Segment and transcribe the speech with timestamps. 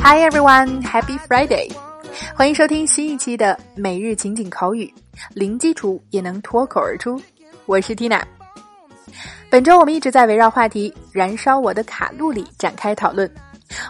[0.00, 1.70] Hi everyone, Happy Friday！
[2.34, 4.92] 欢迎收听新一期的每日情景口语，
[5.34, 7.20] 零基础也能脱口而出。
[7.66, 8.22] 我是 Tina。
[9.50, 13.30] 本周我们一直在围绕话题“燃烧我的卡路里”展开讨论。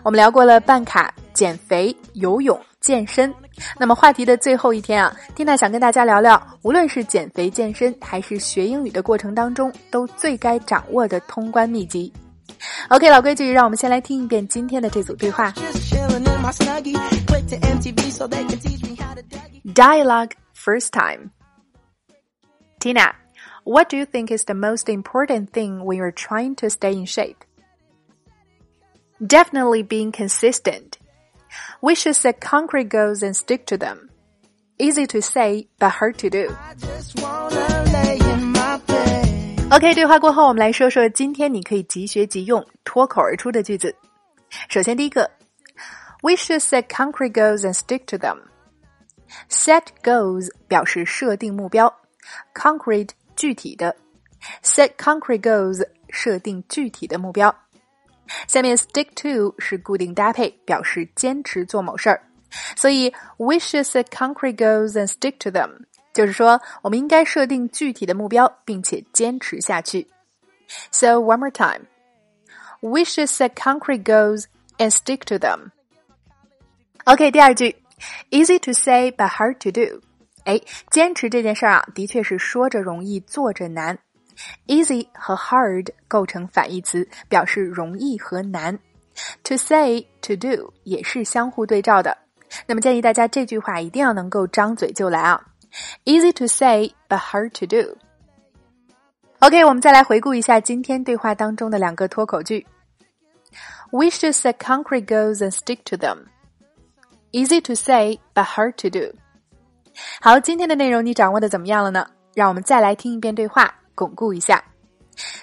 [0.03, 3.33] 我们聊过了办卡、减肥、游泳、健身。
[3.79, 12.13] 那么话题的最后一天啊，Tina 想跟大家聊聊，无论是减肥、健身，还是学英语的过程当中，都最该掌握的通关秘籍。
[12.90, 15.54] OK，老规矩，让我们先来听一遍今天的这组对话。
[19.66, 21.32] Dialogue first time.
[22.80, 23.14] Tina,
[23.64, 27.06] what do you think is the most important thing when you're trying to stay in
[27.06, 27.38] shape?
[29.26, 30.98] Definitely being consistent.
[31.82, 34.10] We should set concrete goals and stick to them.
[34.78, 36.50] Easy to say, but hard to do.
[39.71, 43.95] OK，对话过后，我们来说说今天你可以即学即用、脱口而出的句子。
[44.71, 45.31] 首先，第一个
[46.23, 48.39] ，We should set concrete goals and stick to them.
[49.51, 51.95] Set goals 表示设定目标
[52.55, 53.95] ，concrete 具体的
[54.65, 57.55] ，set concrete goals 设定具体的目标。
[58.47, 62.23] 下面 stick to 是固定搭配，表示坚持做某事儿。
[62.75, 65.85] 所以 we should set concrete goals and stick to them。
[66.18, 70.08] 就是说，我们应该设定具体的目标，并且坚持下去。
[70.92, 71.88] So one more time,
[72.82, 74.46] we should set concrete goals
[74.78, 75.72] and stick to them.
[77.06, 77.76] OK，第二句，
[78.30, 80.02] easy to say but hard to do。
[80.46, 83.98] 哎，坚持这件事儿啊，的确是说着容易，做着难。
[84.68, 88.78] Easy 和 hard 构成反义词，表示容易和难。
[89.44, 92.18] To say to do 也是相互对照的。
[92.66, 95.40] 那么建议大家这句话一定要能够张嘴就来啊。
[96.05, 97.97] Easy to say, but hard to do.
[99.41, 102.67] OK，我们再来回顾一下今天对话当中的两个脱口句。
[103.91, 106.27] We should set concrete goals and stick to them.
[107.33, 109.15] Easy to say, but hard to do.
[110.21, 112.07] 好，今天的内容你掌握的怎么样了呢？
[112.35, 114.63] 让我们再来听一遍对话，巩固一下。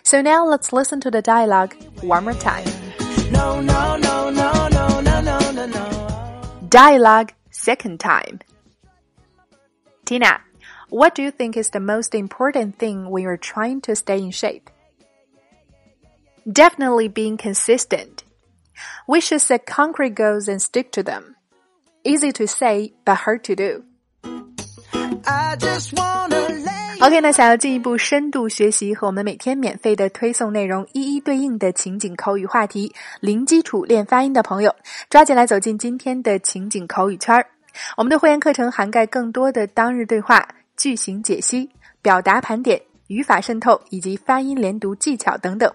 [0.04, 2.66] So now let's listen to the dialogue one more time.
[3.32, 6.70] No, no, no, no, no, no, no, no.
[6.70, 8.40] Dialogue second time.
[10.05, 10.41] Tina,
[10.89, 14.33] what do you think is the most important thing when you're trying to stay in
[14.33, 14.71] shape?
[16.45, 18.25] Definitely being consistent.
[19.07, 21.37] We should set concrete goals and stick to them.
[22.03, 23.85] Easy to say, but hard to do.
[27.03, 34.75] OK，那想要进一步深度学习和我们每天免费的推送内容一一对应的情景口语话题，零基础练发音的朋友，
[35.09, 37.47] 抓紧来走进今天的情景口语圈儿。
[37.98, 40.48] 我们的会员课程涵盖更多的当日对话、
[40.78, 41.70] 句型解析、
[42.02, 45.72] 表达盘点、语法渗透以及发音连读技巧等等。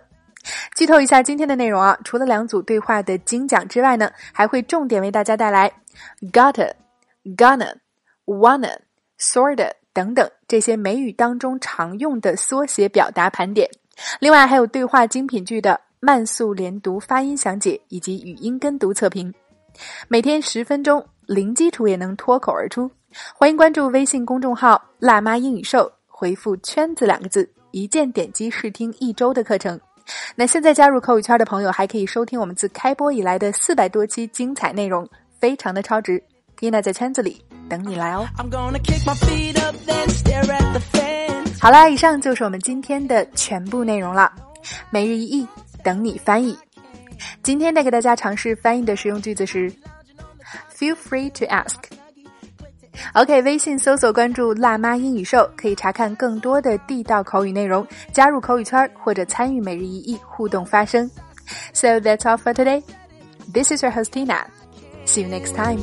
[0.74, 5.70] 剧透一下今天的内容啊，除了两组对话的精讲之外呢，还会重点为大家带来
[6.32, 6.72] gotta、
[7.36, 7.74] gonna、
[8.24, 8.78] wanna、
[9.18, 13.68] sorta 等等这些美语当中常用的缩写表达盘点。
[14.18, 19.34] 另外还有对话精品剧的慢速连读发音详解以及语音跟读测评。
[20.08, 21.06] 每天十分钟。
[21.30, 22.91] 零基础也能脱口而出，
[23.32, 29.80] 欢迎关注微信公众号“辣妈英语秀”，回复“圈子”两个字，一键点击试听一周的课程。
[30.34, 35.08] 那现在加入口语圈的朋友，还可以收听我们自开播以来的四百多期精彩内容，
[35.38, 36.20] 非常的超值。
[36.58, 38.26] Tina 在圈子里等你来哦。
[41.60, 44.32] 好啦，以上就是我们今天的全部内容了。
[44.91, 45.47] 每日一译，
[45.84, 46.58] 等你翻译。
[47.41, 49.72] 今天带给大家尝试翻译的实用句子是。
[50.80, 51.76] Feel free to ask.
[53.12, 61.10] OK，微信搜索关注“辣妈英语秀”，可以查看更多的地道口语内容，加入口语圈或者参与每日一译互动发声。
[61.74, 62.82] So that's all for today.
[63.52, 64.46] This is your host Tina.
[65.04, 65.80] See you next time.